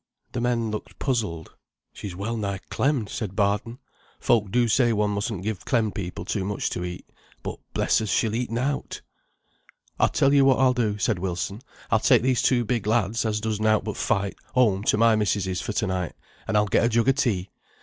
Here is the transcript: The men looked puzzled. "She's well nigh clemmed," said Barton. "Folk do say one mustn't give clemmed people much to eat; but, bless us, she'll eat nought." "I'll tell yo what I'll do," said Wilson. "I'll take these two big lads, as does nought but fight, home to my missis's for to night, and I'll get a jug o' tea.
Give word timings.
The 0.31 0.41
men 0.41 0.71
looked 0.71 0.97
puzzled. 0.97 1.53
"She's 1.93 2.15
well 2.15 2.35
nigh 2.35 2.57
clemmed," 2.71 3.07
said 3.09 3.35
Barton. 3.35 3.77
"Folk 4.19 4.49
do 4.49 4.67
say 4.67 4.91
one 4.93 5.11
mustn't 5.11 5.43
give 5.43 5.63
clemmed 5.63 5.93
people 5.93 6.25
much 6.43 6.71
to 6.71 6.83
eat; 6.83 7.07
but, 7.43 7.59
bless 7.75 8.01
us, 8.01 8.09
she'll 8.09 8.33
eat 8.33 8.49
nought." 8.49 9.01
"I'll 9.99 10.09
tell 10.09 10.33
yo 10.33 10.43
what 10.43 10.57
I'll 10.57 10.73
do," 10.73 10.97
said 10.97 11.19
Wilson. 11.19 11.61
"I'll 11.91 11.99
take 11.99 12.23
these 12.23 12.41
two 12.41 12.65
big 12.65 12.87
lads, 12.87 13.25
as 13.27 13.39
does 13.39 13.59
nought 13.61 13.83
but 13.83 13.95
fight, 13.95 14.35
home 14.55 14.81
to 14.85 14.97
my 14.97 15.15
missis's 15.15 15.61
for 15.61 15.73
to 15.73 15.85
night, 15.85 16.13
and 16.47 16.57
I'll 16.57 16.65
get 16.65 16.83
a 16.83 16.89
jug 16.89 17.07
o' 17.09 17.11
tea. 17.11 17.51